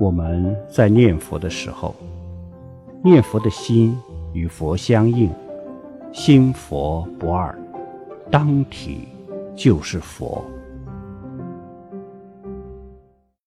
[0.00, 1.94] 我们在念佛的时候
[3.04, 3.94] 念佛的心
[4.32, 5.30] 与佛相应
[6.10, 7.54] 心佛不二
[8.30, 9.06] 当体
[9.54, 10.42] 就是佛。